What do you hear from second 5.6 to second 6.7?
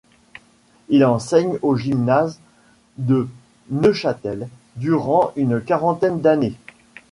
quarantaine d'années.